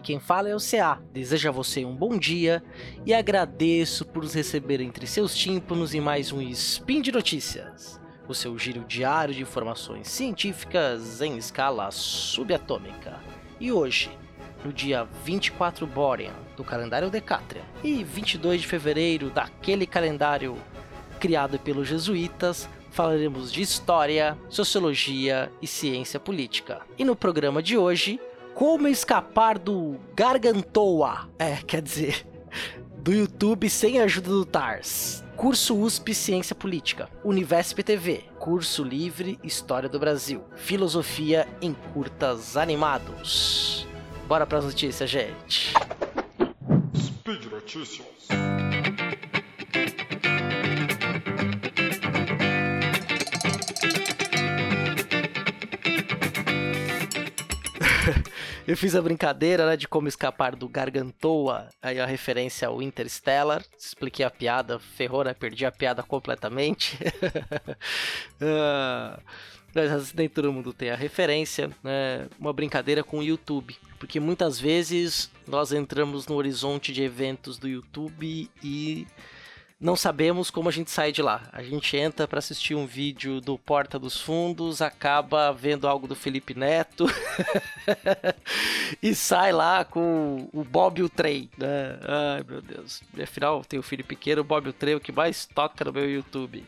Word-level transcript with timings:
Quem 0.00 0.18
fala 0.18 0.48
é 0.48 0.54
o 0.54 0.58
CA. 0.58 1.00
Desejo 1.12 1.48
a 1.48 1.52
você 1.52 1.84
um 1.84 1.94
bom 1.94 2.16
dia 2.16 2.62
e 3.04 3.12
agradeço 3.12 4.04
por 4.04 4.22
nos 4.22 4.34
receber 4.34 4.80
entre 4.80 5.06
seus 5.06 5.36
tímpanos 5.36 5.94
em 5.94 6.00
mais 6.00 6.32
um 6.32 6.40
Spin 6.40 7.02
de 7.02 7.12
Notícias, 7.12 8.00
o 8.26 8.34
seu 8.34 8.58
giro 8.58 8.84
diário 8.84 9.34
de 9.34 9.42
informações 9.42 10.08
científicas 10.08 11.20
em 11.20 11.36
escala 11.36 11.90
subatômica. 11.90 13.20
E 13.60 13.70
hoje, 13.70 14.10
no 14.64 14.72
dia 14.72 15.06
24 15.24 15.86
Borean 15.86 16.34
do 16.56 16.64
calendário 16.64 17.10
Decatrian 17.10 17.64
e 17.84 18.02
22 18.02 18.62
de 18.62 18.66
fevereiro 18.66 19.30
daquele 19.30 19.86
calendário 19.86 20.56
criado 21.18 21.58
pelos 21.58 21.86
jesuítas, 21.86 22.68
falaremos 22.90 23.52
de 23.52 23.60
história, 23.60 24.36
sociologia 24.48 25.52
e 25.60 25.66
ciência 25.66 26.18
política. 26.18 26.80
E 26.98 27.04
no 27.04 27.14
programa 27.14 27.62
de 27.62 27.76
hoje, 27.76 28.18
como 28.60 28.86
escapar 28.88 29.58
do 29.58 29.98
Gargantoa, 30.14 31.30
é, 31.38 31.56
quer 31.66 31.80
dizer, 31.80 32.26
do 32.98 33.10
YouTube 33.10 33.70
sem 33.70 33.98
a 33.98 34.04
ajuda 34.04 34.28
do 34.28 34.44
TARS. 34.44 35.24
Curso 35.34 35.74
USP 35.74 36.12
Ciência 36.12 36.54
Política, 36.54 37.08
Univesp 37.24 37.82
TV, 37.82 38.24
Curso 38.38 38.84
Livre 38.84 39.38
História 39.42 39.88
do 39.88 39.98
Brasil, 39.98 40.44
Filosofia 40.56 41.48
em 41.62 41.72
Curtas 41.72 42.54
Animados. 42.58 43.88
Bora 44.28 44.46
para 44.46 44.58
as 44.58 44.66
notícias, 44.66 45.08
gente. 45.08 45.72
Speed 46.94 47.46
Notícias. 47.46 48.04
Eu 58.70 58.76
fiz 58.76 58.94
a 58.94 59.02
brincadeira, 59.02 59.66
né, 59.66 59.76
de 59.76 59.88
como 59.88 60.06
escapar 60.06 60.54
do 60.54 60.68
Gargantoa, 60.68 61.68
aí 61.82 61.98
a 61.98 62.06
referência 62.06 62.68
ao 62.68 62.80
Interstellar. 62.80 63.64
Expliquei 63.76 64.24
a 64.24 64.30
piada, 64.30 64.78
ferrou, 64.78 65.24
né? 65.24 65.34
Perdi 65.34 65.66
a 65.66 65.72
piada 65.72 66.04
completamente. 66.04 66.96
uh, 68.40 69.20
mas 69.74 70.14
nem 70.14 70.28
todo 70.28 70.52
mundo 70.52 70.72
tem 70.72 70.90
a 70.90 70.94
referência, 70.94 71.72
né? 71.82 72.28
Uma 72.38 72.52
brincadeira 72.52 73.02
com 73.02 73.18
o 73.18 73.24
YouTube. 73.24 73.76
Porque 73.98 74.20
muitas 74.20 74.60
vezes 74.60 75.32
nós 75.48 75.72
entramos 75.72 76.28
no 76.28 76.36
horizonte 76.36 76.92
de 76.92 77.02
eventos 77.02 77.58
do 77.58 77.66
YouTube 77.66 78.48
e 78.62 79.04
não 79.80 79.96
sabemos 79.96 80.50
como 80.50 80.68
a 80.68 80.72
gente 80.72 80.90
sai 80.90 81.10
de 81.10 81.22
lá. 81.22 81.48
A 81.52 81.62
gente 81.62 81.96
entra 81.96 82.28
para 82.28 82.38
assistir 82.38 82.74
um 82.74 82.86
vídeo 82.86 83.40
do 83.40 83.56
Porta 83.56 83.98
dos 83.98 84.20
Fundos, 84.20 84.82
acaba 84.82 85.52
vendo 85.52 85.88
algo 85.88 86.06
do 86.06 86.14
Felipe 86.14 86.52
Neto 86.52 87.06
e 89.02 89.14
sai 89.14 89.52
lá 89.52 89.82
com 89.82 90.48
o 90.52 90.62
Bob 90.62 91.02
o 91.02 91.08
Trey, 91.08 91.48
né? 91.56 91.98
Ai, 92.02 92.44
meu 92.46 92.60
Deus. 92.60 93.02
Afinal, 93.22 93.64
tem 93.64 93.78
o 93.78 93.82
Felipe 93.82 94.14
Queiro, 94.14 94.42
o 94.42 94.44
Bob 94.44 94.68
o 94.68 94.72
Trey, 94.72 94.94
o 94.94 95.00
que 95.00 95.12
mais 95.12 95.46
toca 95.46 95.82
no 95.82 95.92
meu 95.94 96.08
YouTube. 96.10 96.62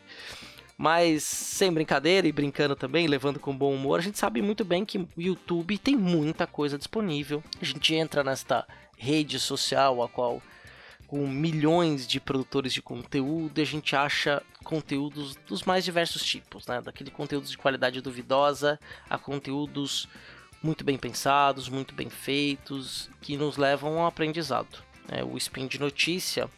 Mas 0.78 1.22
sem 1.22 1.70
brincadeira 1.70 2.26
e 2.26 2.32
brincando 2.32 2.74
também, 2.74 3.06
levando 3.06 3.38
com 3.38 3.54
bom 3.54 3.74
humor, 3.74 3.98
a 3.98 4.02
gente 4.02 4.18
sabe 4.18 4.40
muito 4.40 4.64
bem 4.64 4.86
que 4.86 4.96
o 4.96 5.08
YouTube 5.18 5.76
tem 5.76 5.94
muita 5.94 6.46
coisa 6.46 6.78
disponível. 6.78 7.44
A 7.60 7.64
gente 7.64 7.94
entra 7.94 8.24
nesta 8.24 8.66
rede 8.96 9.38
social 9.38 10.02
a 10.02 10.08
qual 10.08 10.42
com 11.12 11.28
milhões 11.28 12.06
de 12.06 12.18
produtores 12.18 12.72
de 12.72 12.80
conteúdo 12.80 13.58
e 13.58 13.60
a 13.60 13.66
gente 13.66 13.94
acha 13.94 14.42
conteúdos 14.64 15.36
dos 15.46 15.62
mais 15.62 15.84
diversos 15.84 16.24
tipos, 16.24 16.66
né? 16.66 16.80
Daquele 16.80 17.10
conteúdo 17.10 17.46
de 17.46 17.58
qualidade 17.58 18.00
duvidosa 18.00 18.80
a 19.10 19.18
conteúdos 19.18 20.08
muito 20.62 20.82
bem 20.82 20.96
pensados, 20.96 21.68
muito 21.68 21.94
bem 21.94 22.08
feitos, 22.08 23.10
que 23.20 23.36
nos 23.36 23.58
levam 23.58 23.98
ao 23.98 24.06
aprendizado. 24.06 24.82
É, 25.06 25.22
o 25.22 25.36
Spin 25.36 25.66
de 25.66 25.78
Notícia, 25.78 26.48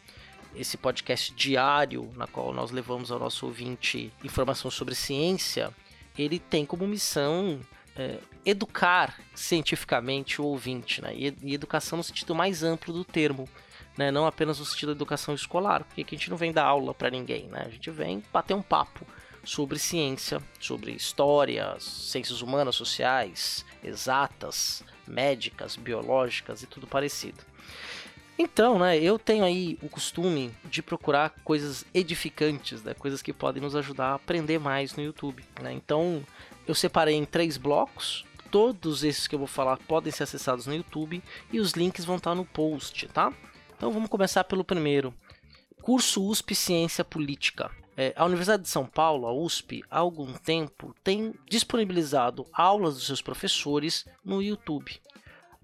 esse 0.55 0.77
podcast 0.77 1.33
diário, 1.33 2.09
na 2.15 2.25
qual 2.25 2.53
nós 2.53 2.71
levamos 2.71 3.11
ao 3.11 3.19
nosso 3.19 3.45
ouvinte 3.47 4.09
informação 4.23 4.71
sobre 4.71 4.95
ciência, 4.95 5.69
ele 6.17 6.39
tem 6.39 6.65
como 6.65 6.87
missão 6.87 7.59
é, 7.93 8.19
educar 8.45 9.19
cientificamente 9.33 10.41
o 10.41 10.45
ouvinte, 10.45 11.01
né? 11.01 11.13
E, 11.13 11.35
e 11.43 11.53
educação 11.53 11.97
no 11.97 12.03
sentido 12.05 12.33
mais 12.33 12.63
amplo 12.63 12.93
do 12.93 13.03
termo 13.03 13.49
né? 13.97 14.11
Não 14.11 14.25
apenas 14.25 14.59
no 14.59 14.65
sentido 14.65 14.89
da 14.89 14.97
educação 14.97 15.33
escolar, 15.33 15.83
porque 15.83 16.01
aqui 16.01 16.15
a 16.15 16.17
gente 16.17 16.29
não 16.29 16.37
vem 16.37 16.51
dar 16.51 16.65
aula 16.65 16.93
para 16.93 17.09
ninguém, 17.09 17.45
né? 17.47 17.63
A 17.65 17.69
gente 17.69 17.89
vem 17.91 18.23
bater 18.31 18.53
um 18.53 18.61
papo 18.61 19.05
sobre 19.43 19.77
ciência, 19.77 20.41
sobre 20.59 20.91
história, 20.91 21.75
ciências 21.79 22.41
humanas, 22.41 22.75
sociais, 22.75 23.65
exatas, 23.83 24.83
médicas, 25.07 25.75
biológicas 25.75 26.63
e 26.63 26.67
tudo 26.67 26.87
parecido. 26.87 27.43
Então, 28.37 28.77
né, 28.79 28.97
eu 28.97 29.17
tenho 29.17 29.45
aí 29.45 29.77
o 29.81 29.87
costume 29.87 30.51
de 30.65 30.81
procurar 30.81 31.29
coisas 31.43 31.85
edificantes, 31.93 32.83
né, 32.83 32.93
coisas 32.93 33.21
que 33.21 33.31
podem 33.31 33.61
nos 33.61 33.75
ajudar 33.77 34.07
a 34.07 34.15
aprender 34.15 34.59
mais 34.59 34.93
no 34.95 35.03
YouTube. 35.03 35.43
Né? 35.61 35.71
Então, 35.71 36.21
eu 36.67 36.75
separei 36.75 37.15
em 37.15 37.23
três 37.23 37.55
blocos. 37.55 38.25
Todos 38.51 39.03
esses 39.03 39.27
que 39.27 39.35
eu 39.35 39.39
vou 39.39 39.47
falar 39.47 39.77
podem 39.77 40.11
ser 40.11 40.23
acessados 40.23 40.65
no 40.65 40.75
YouTube 40.75 41.23
e 41.51 41.59
os 41.59 41.71
links 41.71 42.03
vão 42.03 42.17
estar 42.17 42.35
no 42.35 42.45
post, 42.45 43.07
tá? 43.07 43.31
Então 43.77 43.91
vamos 43.91 44.09
começar 44.09 44.43
pelo 44.45 44.63
primeiro. 44.63 45.13
Curso 45.81 46.25
USP 46.25 46.55
Ciência 46.55 47.03
Política. 47.03 47.69
É, 47.97 48.13
a 48.15 48.25
Universidade 48.25 48.63
de 48.63 48.69
São 48.69 48.85
Paulo, 48.85 49.27
a 49.27 49.33
USP, 49.33 49.83
há 49.89 49.99
algum 49.99 50.33
tempo 50.33 50.95
tem 51.03 51.33
disponibilizado 51.49 52.45
aulas 52.51 52.95
dos 52.95 53.05
seus 53.05 53.21
professores 53.21 54.05
no 54.23 54.41
YouTube. 54.41 54.99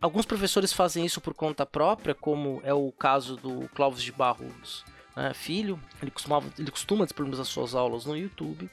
Alguns 0.02 0.26
professores 0.26 0.74
fazem 0.74 1.06
isso 1.06 1.22
por 1.22 1.34
conta 1.34 1.66
própria, 1.66 2.16
como 2.16 2.62
é 2.64 2.74
o 2.74 2.92
caso 2.92 3.38
do 3.38 3.70
Clóvis 3.70 4.02
de 4.02 4.12
Barros 4.12 4.84
né, 5.16 5.34
Filho. 5.34 5.80
Ele, 6.02 6.12
costumava, 6.12 6.50
ele 6.58 6.72
costuma 6.72 7.06
disponibilizar 7.06 7.46
suas 7.46 7.76
aulas 7.76 8.06
no 8.06 8.18
YouTube. 8.18 8.70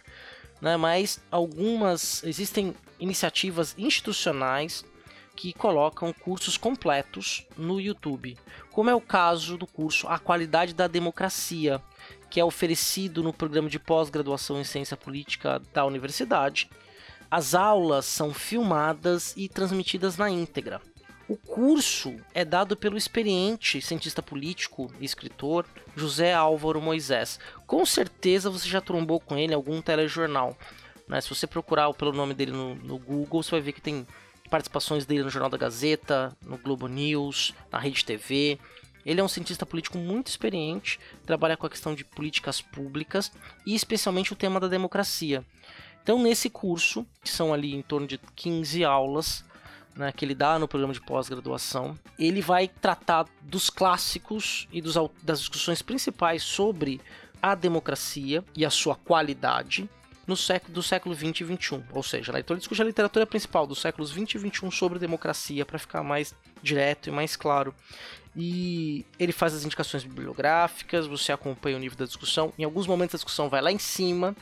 Né, 0.60 0.76
mas 0.76 1.20
algumas 1.31 2.25
existem 2.25 2.75
iniciativas 2.99 3.75
institucionais 3.78 4.84
que 5.38 5.53
colocam 5.53 6.12
cursos 6.12 6.56
completos 6.56 7.47
no 7.56 7.81
YouTube, 7.81 8.37
como 8.72 8.91
é 8.91 8.94
o 8.94 9.00
caso 9.00 9.56
do 9.56 9.69
curso 9.69 10.09
A 10.09 10.19
Qualidade 10.19 10.75
da 10.75 10.88
Democracia, 10.88 11.81
que 12.28 12.41
é 12.41 12.44
oferecido 12.44 13.22
no 13.22 13.32
programa 13.32 13.71
de 13.71 13.78
pós-graduação 13.78 14.60
em 14.60 14.65
Ciência 14.65 14.97
Política 14.97 15.62
da 15.72 15.84
universidade. 15.84 16.69
As 17.31 17.54
aulas 17.54 18.04
são 18.04 18.34
filmadas 18.34 19.32
e 19.37 19.49
transmitidas 19.49 20.16
na 20.16 20.28
íntegra. 20.28 20.82
O 21.28 21.37
curso 21.37 22.16
é 22.34 22.44
dado 22.44 22.76
pelo 22.76 22.97
experiente 22.97 23.81
cientista 23.81 24.20
político 24.20 24.93
e 24.99 25.05
escritor 25.05 25.65
José 25.94 26.34
Álvaro 26.34 26.82
Moisés. 26.82 27.38
Com 27.65 27.87
certeza 27.87 28.50
você 28.50 28.69
já 28.69 28.81
trombou 28.81 29.20
com 29.20 29.38
ele 29.38 29.53
em 29.53 29.56
algum 29.56 29.81
telejornal. 29.81 30.59
Né? 31.06 31.20
Se 31.20 31.28
você 31.28 31.47
procurar 31.47 31.93
pelo 31.94 32.12
nome 32.12 32.34
dele 32.34 32.50
no, 32.50 32.75
no 32.75 32.99
Google, 32.99 33.41
você 33.41 33.53
vai 33.53 33.60
ver 33.60 33.72
que 33.72 33.81
tem 33.81 34.05
participações 34.48 35.06
dele 35.06 35.22
no 35.22 35.31
Jornal 35.31 35.50
da 35.50 35.56
Gazeta, 35.56 36.36
no 36.42 36.59
Globo 36.59 36.88
News, 36.88 37.54
na 37.70 37.78
Rede 37.78 38.04
TV. 38.04 38.59
Ele 39.04 39.20
é 39.20 39.25
um 39.25 39.28
cientista 39.28 39.64
político 39.64 39.97
muito 39.97 40.26
experiente, 40.26 40.98
trabalha 41.25 41.56
com 41.56 41.66
a 41.66 41.70
questão 41.70 41.94
de 41.94 42.04
políticas 42.04 42.60
públicas 42.60 43.32
e 43.66 43.75
especialmente 43.75 44.32
o 44.32 44.37
tema 44.37 44.58
da 44.58 44.69
democracia. 44.69 45.44
Então, 46.03 46.22
nesse 46.22 46.48
curso, 46.50 47.06
que 47.22 47.28
são 47.31 47.53
ali 47.53 47.75
em 47.75 47.82
torno 47.82 48.06
de 48.06 48.19
15 48.34 48.84
aulas, 48.84 49.44
né, 49.94 50.12
que 50.12 50.25
ele 50.25 50.34
dá 50.34 50.58
no 50.58 50.69
programa 50.69 50.94
de 50.94 51.00
pós-graduação, 51.00 51.98
ele 52.19 52.41
vai 52.41 52.69
tratar 52.69 53.26
dos 53.42 53.69
clássicos 53.69 54.69
e 54.72 54.81
dos, 54.81 54.94
das 55.22 55.41
discussões 55.41 55.82
principais 55.82 56.43
sobre 56.43 57.00
a 57.43 57.55
democracia 57.55 58.44
e 58.56 58.64
a 58.64 58.70
sua 58.70 58.94
qualidade, 58.94 59.88
no 60.28 60.36
século, 60.36 60.75
do 60.75 60.82
século 60.82 61.14
20 61.14 61.40
e 61.40 61.44
21. 61.44 61.82
Ou 61.90 62.02
seja, 62.02 62.38
então 62.38 62.54
ele 62.54 62.60
discute 62.60 62.82
a 62.82 62.84
literatura 62.84 63.26
principal 63.26 63.66
dos 63.66 63.80
séculos 63.80 64.12
20 64.12 64.34
e 64.34 64.38
21 64.38 64.70
sobre 64.70 64.98
democracia, 64.98 65.64
para 65.64 65.78
ficar 65.78 66.02
mais 66.02 66.34
direto 66.62 67.08
e 67.08 67.10
mais 67.10 67.34
claro. 67.34 67.75
E 68.36 69.06
ele 69.19 69.32
faz 69.32 69.54
as 69.54 69.64
indicações 69.64 70.04
bibliográficas, 70.04 71.06
você 71.06 71.32
acompanha 71.32 71.76
o 71.76 71.80
nível 71.80 71.96
da 71.96 72.04
discussão. 72.04 72.52
Em 72.58 72.62
alguns 72.62 72.86
momentos 72.86 73.14
a 73.14 73.19
discussão 73.19 73.48
vai 73.48 73.62
lá 73.62 73.72
em 73.72 73.78
cima, 73.78 74.36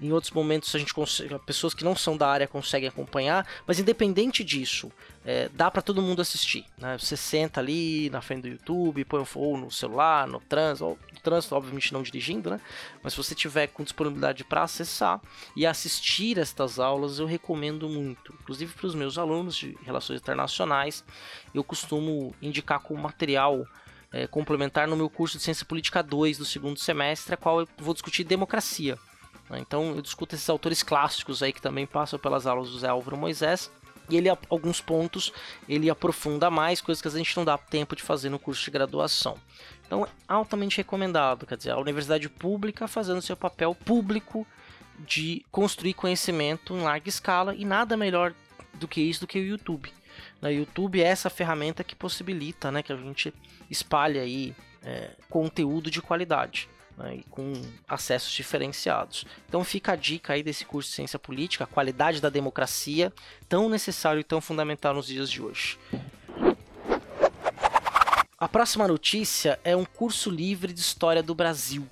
em 0.00 0.12
outros 0.12 0.32
momentos 0.32 0.74
a 0.74 0.78
gente 0.78 0.92
consegue, 0.92 1.38
pessoas 1.40 1.72
que 1.72 1.84
não 1.84 1.94
são 1.94 2.16
da 2.16 2.28
área 2.28 2.46
conseguem 2.46 2.88
acompanhar, 2.88 3.46
mas 3.66 3.78
independente 3.78 4.42
disso, 4.42 4.90
é, 5.24 5.48
dá 5.48 5.70
para 5.70 5.80
todo 5.80 6.02
mundo 6.02 6.20
assistir. 6.20 6.66
Né? 6.78 6.98
Você 6.98 7.16
senta 7.16 7.60
ali 7.60 8.10
na 8.10 8.20
frente 8.20 8.42
do 8.42 8.48
YouTube, 8.48 9.04
põe 9.04 9.24
ou 9.34 9.56
no 9.56 9.70
celular, 9.70 10.26
no 10.26 10.40
trânsito, 10.40 10.84
ou 10.84 10.98
no 11.12 11.20
trânsito, 11.20 11.54
obviamente 11.54 11.92
não 11.92 12.02
dirigindo, 12.02 12.50
né? 12.50 12.60
Mas 13.02 13.14
se 13.14 13.16
você 13.16 13.34
tiver 13.34 13.68
com 13.68 13.82
disponibilidade 13.82 14.44
para 14.44 14.64
acessar 14.64 15.20
e 15.56 15.64
assistir 15.64 16.38
estas 16.38 16.78
aulas, 16.78 17.18
eu 17.18 17.26
recomendo 17.26 17.88
muito. 17.88 18.34
Inclusive 18.42 18.74
para 18.74 18.86
os 18.86 18.94
meus 18.94 19.16
alunos 19.16 19.56
de 19.56 19.76
relações 19.84 20.20
internacionais, 20.20 21.04
eu 21.54 21.64
costumo 21.64 22.34
indicar 22.42 22.80
como 22.80 23.00
material 23.00 23.66
é, 24.12 24.28
complementar 24.28 24.86
no 24.86 24.96
meu 24.96 25.10
curso 25.10 25.38
de 25.38 25.42
Ciência 25.42 25.66
Política 25.66 26.02
2 26.02 26.38
do 26.38 26.44
segundo 26.44 26.78
semestre, 26.78 27.34
a 27.34 27.36
qual 27.36 27.60
eu 27.60 27.68
vou 27.78 27.94
discutir 27.94 28.22
democracia. 28.22 28.96
Né? 29.48 29.58
Então 29.60 29.94
eu 29.94 30.02
discuto 30.02 30.34
esses 30.34 30.48
autores 30.48 30.82
clássicos 30.82 31.42
aí 31.42 31.52
que 31.52 31.62
também 31.62 31.86
passam 31.86 32.18
pelas 32.18 32.46
aulas 32.46 32.70
do 32.70 32.78
Zé 32.78 32.88
Álvaro 32.88 33.16
Moisés 33.16 33.70
e 34.08 34.16
ele 34.16 34.28
alguns 34.50 34.80
pontos 34.80 35.32
ele 35.68 35.88
aprofunda 35.88 36.50
mais, 36.50 36.80
coisas 36.80 37.00
que 37.00 37.08
a 37.08 37.10
gente 37.10 37.36
não 37.36 37.44
dá 37.44 37.56
tempo 37.56 37.96
de 37.96 38.02
fazer 38.02 38.28
no 38.28 38.38
curso 38.38 38.64
de 38.64 38.70
graduação. 38.70 39.36
Então, 39.86 40.04
é 40.04 40.08
altamente 40.28 40.78
recomendado, 40.78 41.46
quer 41.46 41.56
dizer, 41.56 41.70
a 41.70 41.78
universidade 41.78 42.28
pública 42.28 42.88
fazendo 42.88 43.22
seu 43.22 43.36
papel 43.36 43.74
público 43.74 44.46
de 44.98 45.44
construir 45.50 45.94
conhecimento 45.94 46.74
em 46.74 46.82
larga 46.82 47.08
escala 47.08 47.54
e 47.54 47.64
nada 47.64 47.96
melhor 47.96 48.34
do 48.74 48.88
que 48.88 49.00
isso 49.00 49.20
do 49.20 49.26
que 49.26 49.38
o 49.38 49.44
YouTube. 49.44 49.92
O 50.42 50.48
YouTube 50.48 51.02
é 51.02 51.06
essa 51.06 51.30
ferramenta 51.30 51.82
que 51.82 51.96
possibilita 51.96 52.70
né, 52.70 52.82
que 52.82 52.92
a 52.92 52.96
gente 52.96 53.32
espalhe 53.70 54.18
aí 54.18 54.54
é, 54.82 55.10
conteúdo 55.28 55.90
de 55.90 56.02
qualidade 56.02 56.68
né, 56.96 57.16
e 57.16 57.22
com 57.24 57.52
acessos 57.88 58.32
diferenciados. 58.32 59.24
Então 59.48 59.62
fica 59.64 59.92
a 59.92 59.96
dica 59.96 60.32
aí 60.32 60.42
desse 60.42 60.64
curso 60.64 60.88
de 60.88 60.96
Ciência 60.96 61.18
Política, 61.18 61.64
a 61.64 61.66
qualidade 61.66 62.20
da 62.20 62.28
democracia, 62.28 63.12
tão 63.48 63.68
necessário 63.68 64.20
e 64.20 64.24
tão 64.24 64.40
fundamental 64.40 64.94
nos 64.94 65.06
dias 65.06 65.30
de 65.30 65.42
hoje. 65.42 65.78
A 68.38 68.48
próxima 68.48 68.86
notícia 68.86 69.58
é 69.64 69.74
um 69.74 69.84
curso 69.84 70.28
livre 70.28 70.72
de 70.72 70.80
História 70.80 71.22
do 71.22 71.34
Brasil, 71.34 71.88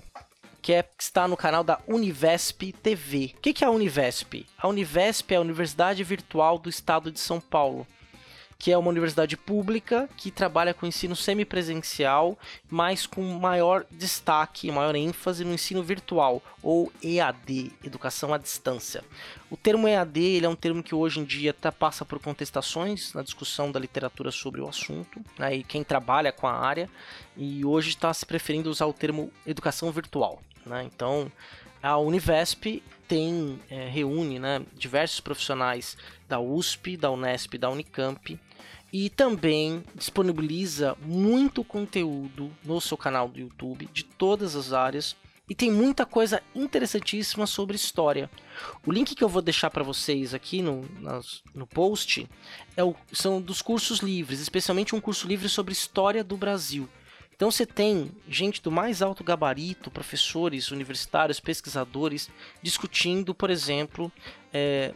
que, 0.61 0.73
é, 0.73 0.83
que 0.83 1.03
está 1.03 1.27
no 1.27 1.35
canal 1.35 1.63
da 1.63 1.79
Univesp 1.87 2.73
TV. 2.73 3.33
O 3.35 3.41
que, 3.41 3.53
que 3.53 3.63
é 3.63 3.67
a 3.67 3.71
Univesp? 3.71 4.45
A 4.57 4.67
Univesp 4.67 5.31
é 5.33 5.37
a 5.37 5.41
Universidade 5.41 6.03
Virtual 6.03 6.59
do 6.59 6.69
Estado 6.69 7.11
de 7.11 7.19
São 7.19 7.39
Paulo 7.39 7.87
que 8.57 8.71
é 8.71 8.77
uma 8.77 8.89
universidade 8.89 9.35
pública 9.35 10.09
que 10.17 10.31
trabalha 10.31 10.73
com 10.73 10.85
ensino 10.85 11.15
semipresencial, 11.15 12.37
mas 12.69 13.05
com 13.05 13.21
maior 13.21 13.85
destaque, 13.91 14.71
maior 14.71 14.95
ênfase 14.95 15.43
no 15.43 15.53
ensino 15.53 15.83
virtual, 15.83 16.41
ou 16.61 16.91
EAD, 17.03 17.71
Educação 17.83 18.33
à 18.33 18.37
Distância. 18.37 19.03
O 19.49 19.57
termo 19.57 19.87
EAD 19.87 20.19
ele 20.19 20.45
é 20.45 20.49
um 20.49 20.55
termo 20.55 20.81
que 20.81 20.95
hoje 20.95 21.19
em 21.19 21.23
dia 21.23 21.51
até 21.51 21.69
passa 21.69 22.05
por 22.05 22.19
contestações 22.19 23.13
na 23.13 23.21
discussão 23.21 23.71
da 23.71 23.79
literatura 23.79 24.31
sobre 24.31 24.61
o 24.61 24.67
assunto, 24.67 25.21
né, 25.37 25.55
e 25.55 25.63
quem 25.63 25.83
trabalha 25.83 26.31
com 26.31 26.47
a 26.47 26.53
área, 26.53 26.89
e 27.35 27.65
hoje 27.65 27.89
está 27.89 28.13
se 28.13 28.25
preferindo 28.25 28.69
usar 28.69 28.85
o 28.85 28.93
termo 28.93 29.31
educação 29.45 29.91
virtual. 29.91 30.41
Né? 30.65 30.83
Então, 30.83 31.31
a 31.83 31.97
Univesp 31.97 32.81
tem 33.09 33.59
é, 33.69 33.89
reúne 33.89 34.39
né, 34.39 34.61
diversos 34.73 35.19
profissionais 35.19 35.97
da 36.29 36.39
USP, 36.39 36.95
da 36.95 37.11
Unesp, 37.11 37.57
da 37.57 37.69
Unicamp 37.69 38.39
e 38.91 39.09
também 39.09 39.83
disponibiliza 39.93 40.95
muito 41.01 41.61
conteúdo 41.61 42.49
no 42.63 42.79
seu 42.79 42.95
canal 42.95 43.27
do 43.27 43.37
YouTube 43.37 43.89
de 43.91 44.05
todas 44.05 44.55
as 44.55 44.71
áreas 44.71 45.13
e 45.49 45.53
tem 45.53 45.69
muita 45.69 46.05
coisa 46.05 46.41
interessantíssima 46.55 47.45
sobre 47.45 47.75
história. 47.75 48.31
O 48.85 48.91
link 48.91 49.13
que 49.13 49.23
eu 49.23 49.27
vou 49.27 49.41
deixar 49.41 49.69
para 49.69 49.83
vocês 49.83 50.33
aqui 50.33 50.61
no, 50.61 50.87
nas, 51.01 51.43
no 51.53 51.67
post 51.67 52.29
é 52.77 52.83
o, 52.83 52.95
são 53.11 53.41
dos 53.41 53.61
cursos 53.61 53.99
livres, 53.99 54.39
especialmente 54.39 54.95
um 54.95 55.01
curso 55.01 55.27
livre 55.27 55.49
sobre 55.49 55.73
história 55.73 56.23
do 56.23 56.37
Brasil. 56.37 56.87
Então 57.35 57.49
você 57.51 57.65
tem 57.65 58.11
gente 58.27 58.61
do 58.61 58.71
mais 58.71 59.01
alto 59.01 59.23
gabarito, 59.23 59.91
professores 59.91 60.71
universitários, 60.71 61.39
pesquisadores, 61.39 62.29
discutindo, 62.61 63.33
por 63.33 63.49
exemplo, 63.49 64.11
é, 64.53 64.93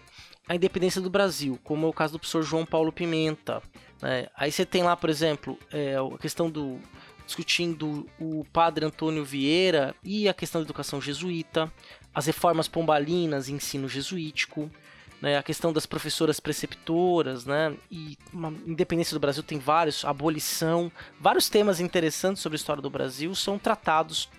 a 0.47 0.55
independência 0.55 1.01
do 1.01 1.09
Brasil, 1.09 1.59
como 1.63 1.85
é 1.85 1.89
o 1.89 1.93
caso 1.93 2.13
do 2.13 2.19
professor 2.19 2.43
João 2.43 2.65
Paulo 2.65 2.91
Pimenta. 2.91 3.61
Né? 4.01 4.27
Aí 4.35 4.51
você 4.51 4.65
tem 4.65 4.83
lá, 4.83 4.95
por 4.95 5.09
exemplo, 5.09 5.57
é, 5.71 5.95
a 5.95 6.17
questão 6.17 6.49
do 6.49 6.79
discutindo 7.25 8.07
o 8.17 8.45
padre 8.53 8.85
Antônio 8.85 9.25
Vieira 9.25 9.93
e 10.01 10.29
a 10.29 10.33
questão 10.33 10.61
da 10.61 10.65
educação 10.65 11.01
jesuíta, 11.01 11.71
as 12.15 12.25
reformas 12.25 12.69
pombalinas 12.69 13.49
e 13.49 13.53
ensino 13.53 13.89
jesuítico, 13.89 14.71
né, 15.21 15.37
a 15.37 15.43
questão 15.43 15.73
das 15.73 15.85
professoras 15.85 16.39
preceptoras, 16.39 17.45
né, 17.45 17.75
e 17.91 18.17
uma 18.31 18.53
independência 18.65 19.13
do 19.13 19.19
Brasil 19.19 19.43
tem 19.43 19.59
vários, 19.59 20.05
abolição, 20.05 20.91
vários 21.19 21.49
temas 21.49 21.79
interessantes 21.79 22.41
sobre 22.41 22.55
a 22.55 22.59
história 22.59 22.81
do 22.81 22.89
Brasil 22.89 23.33
são 23.33 23.57
tratados 23.57 24.29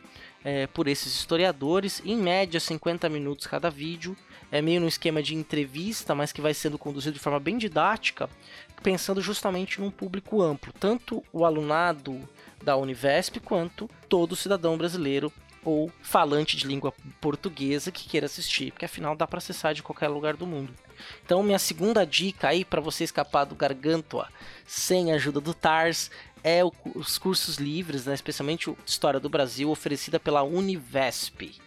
é, 0.44 0.66
por 0.68 0.86
esses 0.86 1.14
historiadores, 1.14 2.00
em 2.04 2.16
média 2.16 2.60
50 2.60 3.08
minutos 3.08 3.46
cada 3.46 3.70
vídeo, 3.70 4.16
é 4.50 4.62
meio 4.62 4.80
no 4.80 4.88
esquema 4.88 5.22
de 5.22 5.34
entrevista, 5.34 6.14
mas 6.14 6.32
que 6.32 6.40
vai 6.40 6.54
sendo 6.54 6.78
conduzido 6.78 7.14
de 7.14 7.20
forma 7.20 7.40
bem 7.40 7.58
didática, 7.58 8.30
pensando 8.82 9.20
justamente 9.20 9.80
num 9.80 9.90
público 9.90 10.40
amplo, 10.40 10.72
tanto 10.78 11.22
o 11.32 11.44
alunado 11.44 12.26
da 12.62 12.76
Univesp 12.76 13.40
quanto 13.40 13.90
todo 14.08 14.36
cidadão 14.36 14.78
brasileiro 14.78 15.32
ou 15.68 15.92
falante 16.00 16.56
de 16.56 16.66
língua 16.66 16.94
portuguesa 17.20 17.92
que 17.92 18.08
queira 18.08 18.24
assistir, 18.24 18.72
porque 18.72 18.86
afinal 18.86 19.14
dá 19.14 19.26
para 19.26 19.36
acessar 19.36 19.74
de 19.74 19.82
qualquer 19.82 20.08
lugar 20.08 20.34
do 20.34 20.46
mundo. 20.46 20.72
Então, 21.22 21.42
minha 21.42 21.58
segunda 21.58 22.06
dica 22.06 22.48
aí 22.48 22.64
para 22.64 22.80
você 22.80 23.04
escapar 23.04 23.44
do 23.44 23.54
Gargantua 23.54 24.28
sem 24.66 25.12
a 25.12 25.16
ajuda 25.16 25.42
do 25.42 25.52
TARS 25.52 26.10
é 26.42 26.64
o, 26.64 26.72
os 26.94 27.18
cursos 27.18 27.56
livres, 27.56 28.06
né, 28.06 28.14
especialmente 28.14 28.74
História 28.86 29.20
do 29.20 29.28
Brasil, 29.28 29.68
oferecida 29.68 30.18
pela 30.18 30.42
Univesp. 30.42 31.60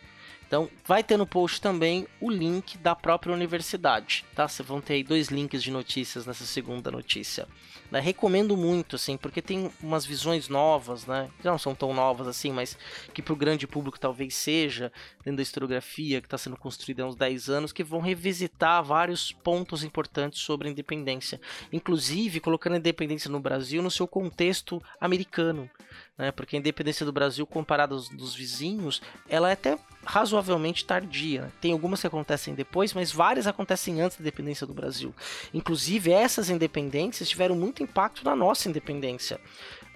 Então, 0.48 0.68
vai 0.84 1.04
ter 1.04 1.16
no 1.16 1.28
post 1.28 1.62
também 1.62 2.08
o 2.20 2.30
link 2.30 2.80
da 2.80 2.96
própria 2.96 3.34
universidade, 3.34 4.26
tá? 4.36 4.48
Vocês 4.48 4.68
vão 4.68 4.82
ter 4.82 4.96
aí 4.96 5.04
dois 5.04 5.28
links 5.28 5.62
de 5.62 5.72
notícias 5.72 6.26
nessa 6.26 6.44
segunda 6.44 6.92
notícia. 6.92 7.48
Né? 7.92 8.00
Recomendo 8.00 8.56
muito, 8.56 8.96
assim, 8.96 9.18
porque 9.18 9.42
tem 9.42 9.70
umas 9.84 10.06
visões 10.06 10.48
novas, 10.48 11.06
né? 11.06 11.30
Que 11.42 11.48
não 11.48 11.60
são 11.60 11.76
tão 11.76 11.94
novas 11.94 12.26
assim, 12.26 12.52
mas 12.52 12.78
que 13.14 13.22
para 13.22 13.34
o 13.34 13.36
grande 13.36 13.68
público 13.68 14.00
talvez 14.00 14.34
seja, 14.34 14.92
dentro 15.26 15.38
da 15.38 15.44
historiografia 15.44 16.22
que 16.22 16.28
está 16.28 16.38
sendo 16.38 16.56
construída 16.56 17.04
há 17.04 17.08
uns 17.08 17.18
10 17.18 17.50
anos, 17.50 17.74
que 17.74 17.84
vão 17.84 18.00
revisitar 18.00 18.82
vários 18.82 19.34
pontos 19.34 19.84
importantes 19.84 20.40
sobre 20.40 20.70
a 20.70 20.72
independência. 20.72 21.42
Inclusive, 21.72 22.40
colocando 22.40 22.74
a 22.74 22.80
independência 22.80 23.30
no 23.30 23.42
Brasil 23.42 23.82
no 23.84 23.92
seu 23.92 24.08
contexto 24.08 24.82
americano. 25.00 25.70
Né? 26.18 26.32
Porque 26.32 26.56
a 26.56 26.60
independência 26.60 27.06
do 27.06 27.12
Brasil, 27.12 27.46
comparada 27.46 27.94
aos 27.94 28.08
dos 28.08 28.34
vizinhos, 28.34 29.02
ela 29.28 29.50
é 29.50 29.54
até 29.54 29.78
razoavelmente 30.06 30.86
tardia. 30.86 31.44
Né? 31.44 31.52
Tem 31.60 31.72
algumas 31.72 32.02
que 32.02 32.08
acontecem 32.08 32.54
depois, 32.54 32.94
mas 32.94 33.12
várias 33.12 33.48
acontecem 33.48 34.02
antes 34.02 34.18
da 34.18 34.24
independência 34.24 34.68
do 34.68 34.74
Brasil. 34.74 35.14
Inclusive, 35.54 36.12
essas 36.12 36.50
independências 36.50 37.30
tiveram 37.30 37.56
muito 37.56 37.84
impacto 37.84 38.24
na 38.24 38.36
nossa 38.36 38.70
independência. 38.70 39.40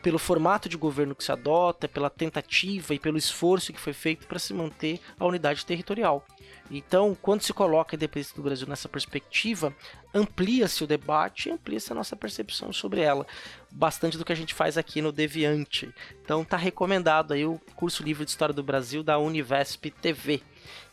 Pelo 0.01 0.19
formato 0.19 0.69
de 0.69 0.77
governo 0.77 1.15
que 1.15 1.23
se 1.23 1.31
adota, 1.31 1.87
pela 1.87 2.09
tentativa 2.09 2.93
e 2.93 2.99
pelo 2.99 3.17
esforço 3.17 3.73
que 3.73 3.79
foi 3.79 3.93
feito 3.93 4.27
para 4.27 4.37
se 4.37 4.53
manter 4.53 4.99
a 5.19 5.25
unidade 5.25 5.65
territorial. 5.65 6.23
Então, 6.69 7.15
quando 7.21 7.41
se 7.41 7.53
coloca 7.53 7.95
a 7.95 7.97
independência 7.97 8.35
do 8.35 8.41
Brasil 8.41 8.67
nessa 8.67 8.89
perspectiva, 8.89 9.73
amplia-se 10.13 10.83
o 10.83 10.87
debate 10.87 11.47
e 11.47 11.51
amplia-se 11.51 11.91
a 11.91 11.95
nossa 11.95 12.15
percepção 12.15 12.73
sobre 12.73 13.01
ela. 13.01 13.25
Bastante 13.71 14.17
do 14.17 14.25
que 14.25 14.31
a 14.31 14.35
gente 14.35 14.53
faz 14.53 14.77
aqui 14.77 15.01
no 15.01 15.11
Deviante. 15.11 15.93
Então, 16.23 16.43
tá 16.43 16.57
recomendado 16.57 17.33
aí 17.33 17.45
o 17.45 17.59
curso 17.75 18.03
livre 18.03 18.25
de 18.25 18.31
História 18.31 18.53
do 18.53 18.63
Brasil 18.63 19.03
da 19.03 19.19
Univesp 19.19 19.91
TV. 19.91 20.41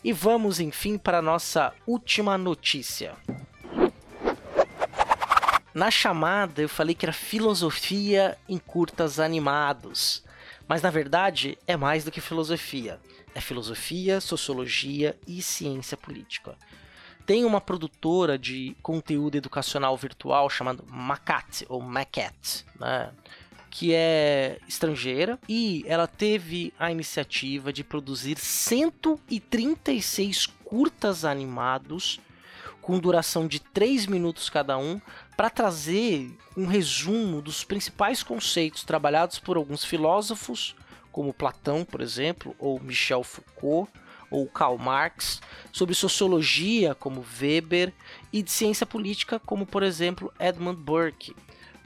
E 0.04 0.12
vamos, 0.12 0.60
enfim, 0.60 0.98
para 0.98 1.18
a 1.18 1.22
nossa 1.22 1.72
última 1.86 2.36
notícia. 2.36 3.14
Na 5.74 5.90
chamada, 5.90 6.60
eu 6.60 6.68
falei 6.68 6.94
que 6.94 7.06
era 7.06 7.14
filosofia 7.14 8.36
em 8.46 8.58
curtas 8.58 9.18
animados. 9.18 10.22
Mas 10.68 10.82
na 10.82 10.90
verdade 10.90 11.58
é 11.66 11.76
mais 11.76 12.04
do 12.04 12.10
que 12.10 12.20
filosofia. 12.20 13.00
É 13.34 13.40
filosofia, 13.40 14.20
sociologia 14.20 15.18
e 15.26 15.42
ciência 15.42 15.96
política. 15.96 16.54
Tem 17.24 17.44
uma 17.44 17.60
produtora 17.60 18.36
de 18.38 18.76
conteúdo 18.82 19.36
educacional 19.36 19.96
virtual 19.96 20.50
chamada 20.50 20.82
Macat, 20.88 21.64
ou 21.68 21.80
Macat, 21.80 22.64
né? 22.78 23.10
que 23.70 23.94
é 23.94 24.58
estrangeira 24.68 25.38
e 25.48 25.82
ela 25.86 26.06
teve 26.06 26.74
a 26.78 26.90
iniciativa 26.90 27.72
de 27.72 27.82
produzir 27.82 28.38
136 28.38 30.44
curtas 30.64 31.24
animados 31.24 32.20
com 32.82 32.98
duração 32.98 33.46
de 33.46 33.60
3 33.60 34.06
minutos 34.06 34.50
cada 34.50 34.76
um, 34.76 35.00
para 35.36 35.48
trazer 35.48 36.36
um 36.56 36.66
resumo 36.66 37.40
dos 37.40 37.64
principais 37.64 38.22
conceitos 38.22 38.82
trabalhados 38.82 39.38
por 39.38 39.56
alguns 39.56 39.84
filósofos, 39.84 40.74
como 41.12 41.32
Platão, 41.32 41.84
por 41.84 42.00
exemplo, 42.00 42.56
ou 42.58 42.80
Michel 42.80 43.22
Foucault, 43.22 43.88
ou 44.30 44.46
Karl 44.46 44.78
Marx, 44.78 45.40
sobre 45.70 45.94
sociologia, 45.94 46.94
como 46.94 47.24
Weber, 47.38 47.92
e 48.32 48.42
de 48.42 48.50
ciência 48.50 48.86
política, 48.86 49.38
como, 49.38 49.66
por 49.66 49.82
exemplo, 49.82 50.32
Edmund 50.40 50.80
Burke. 50.82 51.36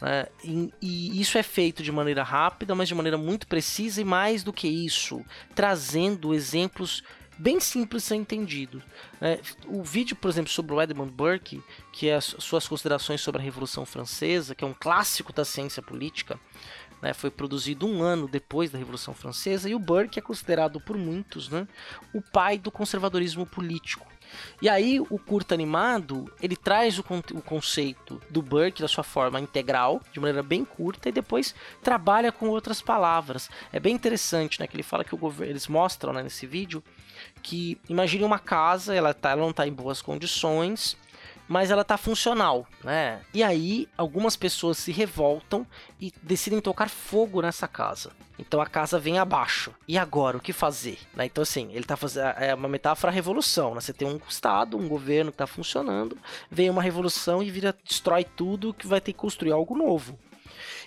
Né? 0.00 0.26
E, 0.44 0.72
e, 0.80 1.20
isso 1.20 1.36
é 1.36 1.42
feito 1.42 1.82
de 1.82 1.90
maneira 1.90 2.22
rápida, 2.22 2.74
mas 2.74 2.86
de 2.86 2.94
maneira 2.94 3.18
muito 3.18 3.48
precisa, 3.48 4.00
e 4.00 4.04
mais 4.04 4.44
do 4.44 4.52
que 4.52 4.68
isso, 4.68 5.24
trazendo 5.54 6.32
exemplos 6.32 7.02
bem 7.38 7.60
simples 7.60 8.02
de 8.02 8.08
ser 8.08 8.14
entendido. 8.16 8.82
É, 9.20 9.40
o 9.66 9.82
vídeo, 9.82 10.16
por 10.16 10.28
exemplo, 10.28 10.50
sobre 10.50 10.74
o 10.74 10.82
Edmund 10.82 11.12
Burke, 11.12 11.62
que 11.92 12.08
é 12.08 12.16
as 12.16 12.36
suas 12.38 12.66
considerações 12.66 13.20
sobre 13.20 13.40
a 13.40 13.44
Revolução 13.44 13.84
Francesa, 13.84 14.54
que 14.54 14.64
é 14.64 14.66
um 14.66 14.74
clássico 14.74 15.32
da 15.32 15.44
ciência 15.44 15.82
política, 15.82 16.38
né, 17.02 17.12
foi 17.12 17.30
produzido 17.30 17.86
um 17.86 18.02
ano 18.02 18.26
depois 18.26 18.70
da 18.70 18.78
Revolução 18.78 19.14
Francesa, 19.14 19.68
e 19.68 19.74
o 19.74 19.78
Burke 19.78 20.18
é 20.18 20.22
considerado 20.22 20.80
por 20.80 20.96
muitos 20.96 21.48
né, 21.48 21.68
o 22.14 22.22
pai 22.22 22.58
do 22.58 22.70
conservadorismo 22.70 23.44
político. 23.44 24.06
E 24.60 24.68
aí 24.68 25.00
o 25.00 25.18
curto 25.18 25.54
animado, 25.54 26.32
ele 26.40 26.56
traz 26.56 26.98
o, 26.98 27.02
con 27.02 27.22
o, 27.32 27.42
conceito 27.42 28.20
do 28.30 28.42
Burke 28.42 28.82
da 28.82 28.88
sua 28.88 29.04
forma 29.04 29.40
integral, 29.40 30.00
de 30.12 30.20
maneira 30.20 30.42
bem 30.42 30.64
curta, 30.64 31.08
e 31.08 31.12
depois 31.12 31.54
trabalha 31.82 32.32
com 32.32 32.48
outras 32.48 32.80
palavras. 32.80 33.50
É 33.72 33.80
bem 33.80 33.94
interessante, 33.94 34.60
né, 34.60 34.66
que 34.66 34.76
ele 34.76 34.82
fala 34.82 35.04
que 35.04 35.14
o 35.14 35.18
governo, 35.18 35.52
eles 35.52 35.68
mostram 35.68 36.12
né, 36.12 36.22
nesse 36.22 36.46
vídeo, 36.46 36.82
que 37.42 37.78
imagine 37.88 38.24
uma 38.24 38.38
casa, 38.38 38.94
ela, 38.94 39.14
tá, 39.14 39.30
ela 39.30 39.42
não 39.42 39.50
está 39.50 39.66
em 39.66 39.72
boas 39.72 40.02
condições, 40.02 40.96
mas 41.48 41.70
ela 41.70 41.84
tá 41.84 41.96
funcional, 41.96 42.66
né? 42.82 43.20
E 43.32 43.42
aí 43.42 43.88
algumas 43.96 44.36
pessoas 44.36 44.78
se 44.78 44.92
revoltam 44.92 45.66
e 46.00 46.12
decidem 46.22 46.60
tocar 46.60 46.88
fogo 46.88 47.40
nessa 47.40 47.68
casa. 47.68 48.10
Então 48.38 48.60
a 48.60 48.66
casa 48.66 48.98
vem 48.98 49.18
abaixo. 49.18 49.72
E 49.88 49.96
agora 49.96 50.36
o 50.36 50.40
que 50.40 50.52
fazer? 50.52 50.98
Né? 51.14 51.26
Então 51.26 51.42
assim, 51.42 51.70
ele 51.72 51.84
tá 51.84 51.96
fazendo 51.96 52.26
é 52.38 52.54
uma 52.54 52.68
metáfora 52.68 53.12
revolução, 53.12 53.74
né? 53.74 53.80
Você 53.80 53.92
tem 53.92 54.08
um 54.08 54.20
estado, 54.28 54.76
um 54.76 54.88
governo 54.88 55.30
que 55.30 55.38
tá 55.38 55.46
funcionando, 55.46 56.18
vem 56.50 56.68
uma 56.68 56.82
revolução 56.82 57.42
e 57.42 57.50
vira 57.50 57.74
destrói 57.84 58.24
tudo 58.24 58.74
que 58.74 58.86
vai 58.86 59.00
ter 59.00 59.12
que 59.12 59.18
construir 59.18 59.52
algo 59.52 59.76
novo. 59.76 60.18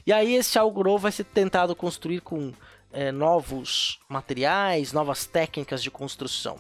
E 0.06 0.14
aí 0.14 0.36
esse 0.36 0.58
algo 0.58 0.84
novo 0.84 1.00
vai 1.00 1.12
ser 1.12 1.24
tentado 1.24 1.76
construir 1.76 2.22
com 2.22 2.54
é, 2.92 3.12
novos 3.12 4.00
materiais, 4.08 4.94
novas 4.94 5.26
técnicas 5.26 5.82
de 5.82 5.92
construção. 5.92 6.60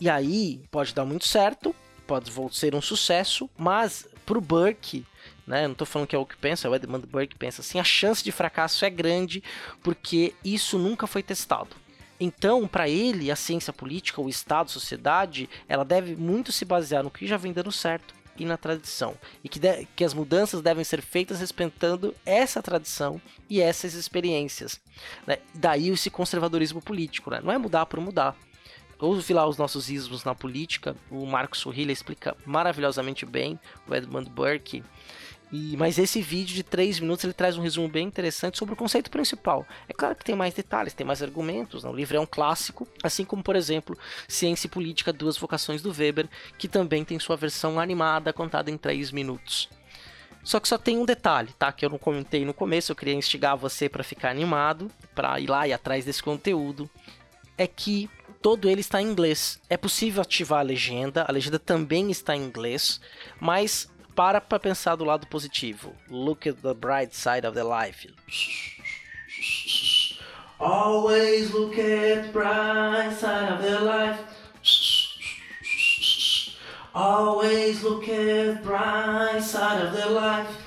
E 0.00 0.08
aí 0.08 0.64
pode 0.70 0.94
dar 0.94 1.04
muito 1.04 1.26
certo, 1.26 1.74
pode 2.06 2.30
ser 2.52 2.74
um 2.74 2.82
sucesso, 2.82 3.48
mas 3.56 4.06
pro 4.24 4.40
Burke, 4.40 5.04
né, 5.46 5.64
não 5.64 5.72
estou 5.72 5.86
falando 5.86 6.08
que 6.08 6.16
é 6.16 6.18
o 6.18 6.26
que 6.26 6.36
pensa, 6.36 6.66
é 6.66 6.70
o 6.70 6.74
Edmund 6.74 7.06
Burke 7.06 7.36
pensa 7.36 7.60
assim, 7.60 7.78
a 7.78 7.84
chance 7.84 8.22
de 8.22 8.32
fracasso 8.32 8.84
é 8.84 8.90
grande 8.90 9.42
porque 9.82 10.34
isso 10.44 10.78
nunca 10.78 11.06
foi 11.06 11.22
testado. 11.22 11.76
Então, 12.18 12.66
para 12.66 12.88
ele, 12.88 13.30
a 13.30 13.36
ciência 13.36 13.72
política, 13.72 14.20
o 14.20 14.28
Estado, 14.28 14.66
a 14.66 14.72
sociedade, 14.72 15.48
ela 15.68 15.84
deve 15.84 16.14
muito 16.16 16.52
se 16.52 16.64
basear 16.64 17.02
no 17.02 17.10
que 17.10 17.26
já 17.26 17.36
vem 17.36 17.52
dando 17.52 17.72
certo 17.72 18.14
e 18.38 18.44
na 18.44 18.56
tradição. 18.56 19.16
E 19.42 19.48
que, 19.48 19.58
de, 19.58 19.86
que 19.96 20.04
as 20.04 20.14
mudanças 20.14 20.60
devem 20.60 20.84
ser 20.84 21.02
feitas 21.02 21.40
respeitando 21.40 22.14
essa 22.24 22.62
tradição 22.62 23.20
e 23.48 23.60
essas 23.60 23.94
experiências. 23.94 24.80
Né? 25.26 25.38
Daí 25.54 25.88
esse 25.88 26.10
conservadorismo 26.10 26.80
político. 26.80 27.30
Né? 27.30 27.40
Não 27.42 27.52
é 27.52 27.58
mudar 27.58 27.86
por 27.86 28.00
mudar. 28.00 28.36
Ouve 29.04 29.34
lá 29.34 29.46
os 29.46 29.58
nossos 29.58 29.90
ismos 29.90 30.24
na 30.24 30.34
política. 30.34 30.96
O 31.10 31.26
Marcos 31.26 31.60
Sorrilha 31.60 31.92
explica 31.92 32.34
maravilhosamente 32.46 33.26
bem, 33.26 33.60
o 33.86 33.94
Edmund 33.94 34.30
Burke. 34.30 34.82
E, 35.52 35.76
mas 35.76 35.98
esse 35.98 36.22
vídeo 36.22 36.54
de 36.54 36.62
3 36.62 37.00
minutos 37.00 37.22
ele 37.22 37.34
traz 37.34 37.58
um 37.58 37.62
resumo 37.62 37.86
bem 37.86 38.06
interessante 38.06 38.56
sobre 38.56 38.72
o 38.72 38.76
conceito 38.76 39.10
principal. 39.10 39.66
É 39.86 39.92
claro 39.92 40.16
que 40.16 40.24
tem 40.24 40.34
mais 40.34 40.54
detalhes, 40.54 40.94
tem 40.94 41.06
mais 41.06 41.22
argumentos. 41.22 41.84
Né? 41.84 41.90
O 41.90 41.94
livro 41.94 42.16
é 42.16 42.20
um 42.20 42.26
clássico, 42.26 42.88
assim 43.02 43.26
como, 43.26 43.42
por 43.42 43.54
exemplo, 43.54 43.96
Ciência 44.26 44.66
e 44.66 44.70
Política, 44.70 45.12
Duas 45.12 45.36
Vocações 45.36 45.82
do 45.82 45.92
Weber, 45.92 46.26
que 46.58 46.66
também 46.66 47.04
tem 47.04 47.18
sua 47.18 47.36
versão 47.36 47.78
animada 47.78 48.32
contada 48.32 48.70
em 48.70 48.78
3 48.78 49.10
minutos. 49.10 49.68
Só 50.42 50.58
que 50.58 50.68
só 50.68 50.78
tem 50.78 50.96
um 50.96 51.04
detalhe, 51.04 51.52
tá? 51.58 51.70
Que 51.70 51.84
eu 51.84 51.90
não 51.90 51.98
comentei 51.98 52.44
no 52.44 52.54
começo, 52.54 52.90
eu 52.90 52.96
queria 52.96 53.14
instigar 53.14 53.56
você 53.56 53.86
para 53.86 54.02
ficar 54.02 54.30
animado, 54.30 54.90
para 55.14 55.38
ir 55.38 55.48
lá 55.48 55.68
e 55.68 55.74
atrás 55.74 56.06
desse 56.06 56.22
conteúdo. 56.22 56.88
É 57.56 57.66
que 57.66 58.10
todo 58.44 58.68
ele 58.68 58.82
está 58.82 59.00
em 59.00 59.06
inglês. 59.06 59.58
É 59.70 59.76
possível 59.78 60.20
ativar 60.20 60.60
a 60.60 60.62
legenda, 60.62 61.24
a 61.26 61.32
legenda 61.32 61.58
também 61.58 62.10
está 62.10 62.36
em 62.36 62.44
inglês, 62.44 63.00
mas 63.40 63.88
para 64.14 64.38
para 64.38 64.60
pensar 64.60 64.96
do 64.96 65.04
lado 65.04 65.26
positivo. 65.28 65.96
Look 66.10 66.46
at 66.46 66.56
the 66.56 66.74
bright 66.74 67.16
side 67.16 67.46
of 67.46 67.54
the 67.54 67.64
life. 67.64 68.06
Always 70.60 71.52
look 71.52 71.80
at 71.80 72.26
the 72.26 72.32
bright 72.32 73.14
side 73.14 73.50
of 73.50 73.62
the 73.62 73.80
life. 73.80 74.20
Always 76.92 77.82
look 77.82 78.06
at 78.10 78.56
the 78.56 78.60
bright 78.62 79.42
side 79.42 79.86
of 79.86 79.96
the 79.96 80.06
life 80.10 80.63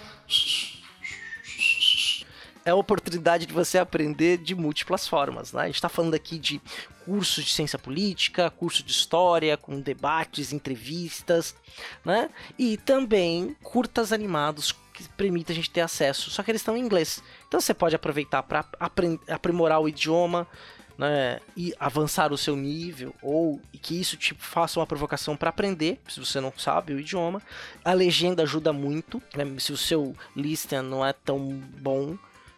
é 2.68 2.72
a 2.72 2.76
oportunidade 2.76 3.46
de 3.46 3.54
você 3.54 3.78
aprender 3.78 4.38
de 4.38 4.54
múltiplas 4.54 5.08
formas. 5.08 5.54
Né? 5.54 5.62
A 5.62 5.66
gente 5.68 5.76
está 5.76 5.88
falando 5.88 6.16
aqui 6.16 6.38
de 6.38 6.62
cursos 7.06 7.46
de 7.46 7.52
ciência 7.52 7.80
política, 7.80 8.50
curso 8.52 8.84
de 8.84 8.92
história, 8.92 9.56
com 9.56 9.80
debates, 9.80 10.52
entrevistas, 10.52 11.56
né? 12.04 12.30
E 12.60 12.76
também 12.76 13.56
curtas 13.64 14.12
animados 14.12 14.74
que 14.94 15.08
permitem 15.10 15.54
a 15.54 15.56
gente 15.56 15.70
ter 15.70 15.80
acesso, 15.80 16.30
só 16.30 16.44
que 16.44 16.52
eles 16.52 16.60
estão 16.60 16.76
em 16.76 16.82
inglês. 16.82 17.24
Então 17.48 17.62
você 17.62 17.74
pode 17.74 17.96
aproveitar 17.96 18.44
para 18.44 18.66
aprimorar 19.30 19.80
o 19.80 19.88
idioma, 19.88 20.46
né, 20.98 21.40
e 21.56 21.74
avançar 21.80 22.34
o 22.34 22.38
seu 22.38 22.56
nível, 22.56 23.14
ou 23.22 23.62
que 23.82 24.02
isso 24.02 24.18
te 24.18 24.34
faça 24.34 24.80
uma 24.80 24.88
provocação 24.88 25.38
para 25.38 25.52
aprender, 25.52 26.02
se 26.10 26.20
você 26.20 26.42
não 26.42 26.52
sabe 26.58 26.92
o 26.94 27.00
idioma. 27.00 27.42
A 27.86 27.94
legenda 27.94 28.42
ajuda 28.42 28.74
muito, 28.74 29.22
né, 29.36 29.46
se 29.60 29.72
o 29.72 29.78
seu 29.78 30.16
listen 30.36 30.82
não 30.82 31.06
é 31.06 31.14
tão 31.14 31.40
bom, 31.80 32.18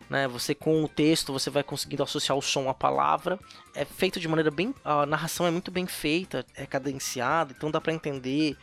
né? 0.10 0.28
Você 0.28 0.56
com 0.56 0.84
o 0.84 0.88
texto 0.88 1.32
você 1.32 1.50
vai 1.50 1.63
conseguindo 1.63 2.04
associar 2.04 2.38
o 2.38 2.42
som 2.42 2.70
à 2.70 2.74
palavra. 2.74 3.39
É 3.75 3.86
feito 3.86 4.20
de 4.20 4.28
maneira 4.28 4.51
bem, 4.51 4.74
a 4.84 5.06
narração 5.06 5.46
é 5.46 5.51
muito 5.51 5.72
bem 5.72 5.86
feita, 5.86 6.46
é 6.56 6.66
cadenciada, 6.66 7.54
então 7.56 7.70
dá 7.70 7.80
para 7.80 7.94
entender 7.94 8.58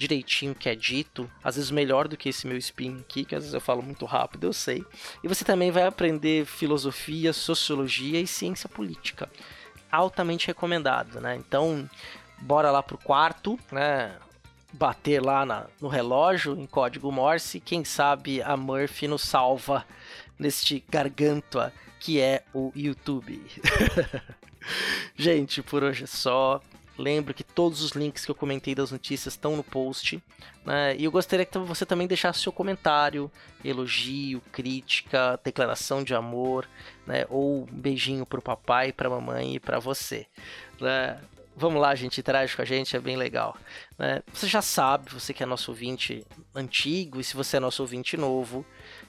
direitinho 0.00 0.52
o 0.52 0.54
que 0.54 0.68
é 0.68 0.74
dito, 0.74 1.30
às 1.44 1.56
vezes 1.56 1.70
melhor 1.70 2.08
do 2.08 2.16
que 2.16 2.30
esse 2.30 2.46
meu 2.46 2.56
spin 2.56 3.00
aqui, 3.00 3.22
que 3.22 3.34
às 3.34 3.42
vezes 3.42 3.54
eu 3.54 3.60
falo 3.60 3.82
muito 3.82 4.06
rápido, 4.06 4.46
eu 4.46 4.52
sei. 4.52 4.82
E 5.22 5.28
você 5.28 5.44
também 5.44 5.70
vai 5.70 5.86
aprender 5.86 6.46
filosofia, 6.46 7.34
sociologia 7.34 8.18
e 8.18 8.26
ciência 8.26 8.68
política. 8.68 9.28
Altamente 9.92 10.46
recomendado, 10.46 11.20
né? 11.20 11.36
Então, 11.36 11.88
bora 12.38 12.70
lá 12.70 12.82
pro 12.82 12.96
quarto, 12.96 13.58
né? 13.70 14.16
Bater 14.72 15.20
lá 15.20 15.44
na, 15.44 15.66
no 15.80 15.88
relógio 15.88 16.58
em 16.58 16.64
código 16.64 17.12
Morse, 17.12 17.60
quem 17.60 17.84
sabe 17.84 18.40
a 18.40 18.56
Murphy 18.56 19.06
nos 19.06 19.22
salva 19.22 19.84
neste 20.40 20.82
gargantua 20.88 21.72
que 22.00 22.18
é 22.18 22.42
o 22.54 22.72
YouTube. 22.74 23.40
Gente, 25.14 25.62
por 25.62 25.84
hoje 25.84 26.04
é 26.04 26.06
só. 26.06 26.60
Lembro 26.96 27.32
que 27.32 27.44
todos 27.44 27.82
os 27.82 27.92
links 27.92 28.24
que 28.24 28.30
eu 28.30 28.34
comentei 28.34 28.74
das 28.74 28.90
notícias 28.90 29.34
estão 29.34 29.56
no 29.56 29.62
post. 29.62 30.22
Né? 30.64 30.96
E 30.96 31.04
eu 31.04 31.10
gostaria 31.12 31.46
que 31.46 31.58
você 31.58 31.86
também 31.86 32.06
deixasse 32.06 32.40
seu 32.40 32.52
comentário, 32.52 33.30
elogio, 33.64 34.42
crítica, 34.52 35.38
declaração 35.42 36.02
de 36.02 36.14
amor, 36.14 36.68
né? 37.06 37.26
ou 37.28 37.62
um 37.62 37.66
beijinho 37.66 38.26
pro 38.26 38.42
papai, 38.42 38.92
pra 38.92 39.08
mamãe 39.08 39.54
e 39.54 39.60
pra 39.60 39.78
você. 39.78 40.26
Né? 40.80 41.18
Vamos 41.60 41.78
lá, 41.82 41.94
gente, 41.94 42.18
interage 42.18 42.56
com 42.56 42.62
a 42.62 42.64
gente, 42.64 42.96
é 42.96 42.98
bem 42.98 43.18
legal. 43.18 43.54
Né? 43.98 44.22
Você 44.32 44.46
já 44.46 44.62
sabe, 44.62 45.10
você 45.10 45.34
que 45.34 45.42
é 45.42 45.46
nosso 45.46 45.70
ouvinte 45.70 46.26
antigo, 46.54 47.20
e 47.20 47.24
se 47.24 47.36
você 47.36 47.58
é 47.58 47.60
nosso 47.60 47.82
ouvinte 47.82 48.16
novo, 48.16 48.64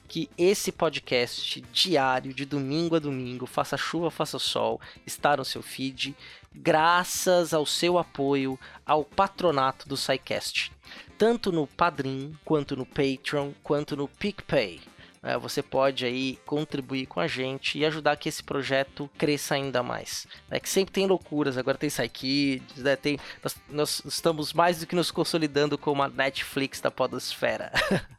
que 0.06 0.28
esse 0.36 0.70
podcast 0.70 1.62
diário, 1.72 2.34
de 2.34 2.44
domingo 2.44 2.94
a 2.94 2.98
domingo, 2.98 3.46
faça 3.46 3.78
chuva, 3.78 4.10
faça 4.10 4.38
sol, 4.38 4.78
está 5.06 5.34
no 5.34 5.46
seu 5.46 5.62
feed, 5.62 6.14
graças 6.54 7.54
ao 7.54 7.64
seu 7.64 7.96
apoio 7.96 8.60
ao 8.84 9.02
patronato 9.02 9.88
do 9.88 9.96
SciCast. 9.96 10.72
Tanto 11.16 11.50
no 11.50 11.66
Padrim, 11.66 12.36
quanto 12.44 12.76
no 12.76 12.84
Patreon, 12.84 13.52
quanto 13.62 13.96
no 13.96 14.06
PicPay. 14.06 14.78
É, 15.22 15.38
você 15.38 15.62
pode 15.62 16.04
aí 16.04 16.38
contribuir 16.44 17.06
com 17.06 17.20
a 17.20 17.28
gente 17.28 17.78
e 17.78 17.84
ajudar 17.84 18.16
que 18.16 18.28
esse 18.28 18.42
projeto 18.42 19.08
cresça 19.16 19.54
ainda 19.54 19.82
mais. 19.82 20.26
É 20.50 20.58
que 20.58 20.68
sempre 20.68 20.92
tem 20.92 21.06
loucuras, 21.06 21.56
agora 21.56 21.78
tem 21.78 21.88
Psykids, 21.88 22.78
né? 22.78 22.96
tem, 22.96 23.18
nós, 23.42 23.56
nós, 23.70 24.02
estamos 24.04 24.52
mais 24.52 24.80
do 24.80 24.86
que 24.86 24.96
nos 24.96 25.12
consolidando 25.12 25.78
como 25.78 26.02
a 26.02 26.08
Netflix 26.08 26.80
da 26.80 26.90
podosfera. 26.90 27.70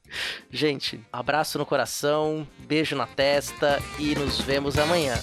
gente, 0.49 1.01
abraço 1.11 1.59
no 1.59 1.65
coração, 1.65 2.47
beijo 2.59 2.95
na 2.95 3.05
testa 3.05 3.81
e 3.99 4.15
nos 4.15 4.39
vemos 4.39 4.77
amanhã. 4.77 5.15